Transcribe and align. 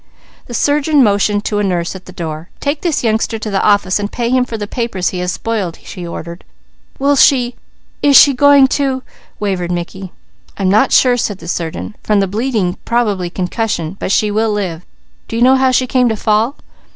The 0.47 0.55
surgeon 0.55 1.03
motioned 1.03 1.45
to 1.45 1.59
a 1.59 1.63
nurse 1.63 1.95
at 1.95 2.05
the 2.05 2.11
door. 2.11 2.49
"Take 2.59 2.81
this 2.81 3.03
youngster 3.03 3.37
to 3.37 3.51
the 3.51 3.61
office 3.61 3.99
and 3.99 4.11
pay 4.11 4.31
him 4.31 4.45
for 4.45 4.57
the 4.57 4.65
papers 4.65 5.09
he 5.09 5.19
has 5.19 5.31
spoiled," 5.31 5.77
he 5.77 6.07
ordered. 6.07 6.43
"Will 6.97 7.15
she 7.15 7.53
is 8.01 8.17
she 8.17 8.33
going 8.33 8.65
to?" 8.69 9.03
wavered 9.39 9.71
Mickey. 9.71 10.11
"I'm 10.57 10.69
not 10.69 10.91
sure," 10.91 11.17
said 11.17 11.37
the 11.37 11.47
surgeon. 11.47 11.95
"From 12.01 12.19
the 12.19 12.25
bleeding 12.25 12.79
probably 12.83 13.29
concussion; 13.29 13.95
but 13.99 14.11
she 14.11 14.31
will 14.31 14.51
live. 14.51 14.87
Do 15.27 15.35
you 15.35 15.43
know 15.43 15.55
how 15.55 15.69
she 15.69 15.85
came 15.85 16.09
to 16.09 16.15
fall?" 16.15 16.55